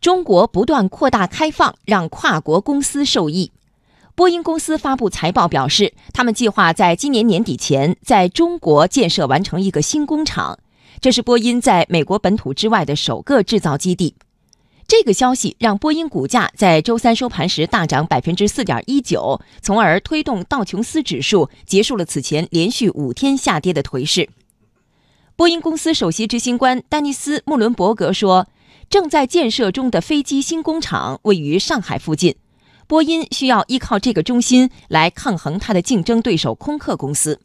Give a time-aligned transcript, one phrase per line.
[0.00, 3.52] 中国不断扩大开放，让跨国公司受益。
[4.14, 10.58] 波音公司发布财报表示，他们计划在今年年底前在中国建设完成一个新工厂，
[11.02, 14.14] 这是波音在美国本土之外的首个制造基地。
[14.88, 24.30] 这个消息让波音股价在周三收盘时大涨百分之四点一九，从而推动道琼斯指数结束了此前连续五天下跌的颓势。
[25.36, 28.48] 波音公司首席执行官丹尼斯·穆伦伯格说
[28.90, 32.34] ：“正在建设中的飞机新工厂位于上海附近，
[32.88, 37.40] 波音需要依靠这个中心来抗衡它的竞争对手空客公司。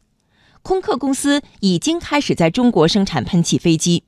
[0.62, 4.02] 空客公司已经开始在中国生产喷气飞机。”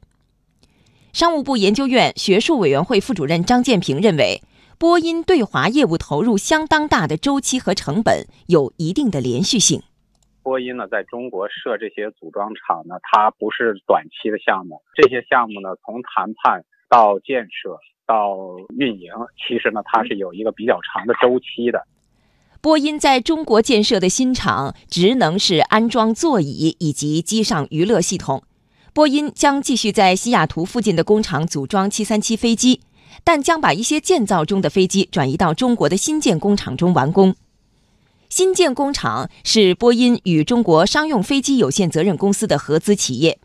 [1.15, 4.43] 商务部研究院学术委员会副主任张建平认为，
[4.77, 9.81] 波音对华业务投入相当大的周期和成本有一定的连续性。
[10.43, 18.37] 波音呢，在中国设这些组装厂呢，它不是短期的项目，这些项目呢，从谈判到建设到
[18.77, 21.87] 运营，其实呢，它是有一个比较长的周期的。
[22.61, 28.43] 波音在中国建设的新厂，职能是安装座椅以及机上娱乐系统。
[28.93, 32.81] 波音将继续在西雅图附近的工厂组装737飞机，
[33.23, 37.37] 但将把一些建造中的飞机转移到中国的新建工厂中完工。
[38.29, 43.39] 新建工厂是波音与中国商用飞机有限责任公司的合资企业。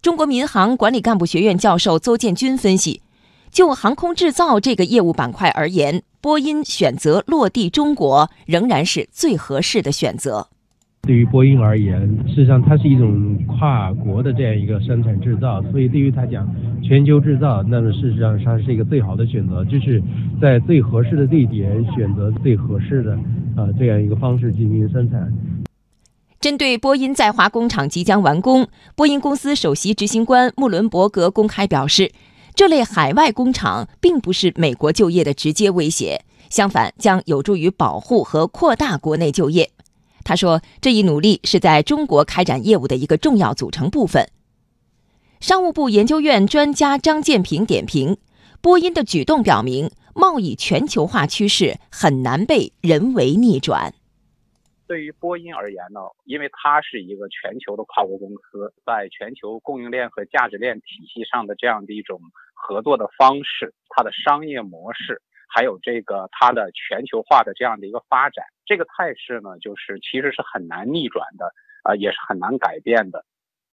[0.00, 3.02] 中国民航管理干部学院教授邹建军分析，
[3.50, 10.48] 就航空制造这个业务板块而言，波音选择落地中国仍然是最合适的选择。
[11.02, 16.48] 对于波音而言，事实上它是一种跨国的这样一个生产制造，所以对于它讲
[16.82, 20.00] 全球制造，那么事实上它是一个最好的选择，就是
[20.40, 23.14] 在最合适的地点选择最合适的
[23.56, 25.32] 啊这样一个方式进行生产。
[26.48, 32.10] 针对波音在华工厂即将完工，波音公司首席执行官穆伦伯格公开表示，
[32.54, 39.72] 这类海外工厂并不是美国就业的直接威胁，相反将有助于保护和扩大国内就业。
[40.24, 44.30] 他说：“这一努力是在中国开展业务的一个重要组成部分。”
[45.40, 48.16] 商务部研究院专家张建平点评：
[48.62, 53.92] 波音的举动表明，贸易全球化趋势很难被人为逆转。
[54.88, 62.18] 对于波音而言呢，因为它是一个全球的跨国公司，在全球供应链和价值链体系上的这样的一种
[62.54, 65.20] 合作的方式，它的商业模式。
[65.50, 71.52] 还有这个它的全球化的这样的一个发展，这个态势呢，就是其实是很难逆转的，
[71.84, 73.24] 啊，也是很难改变的。